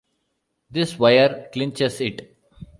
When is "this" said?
0.71-0.97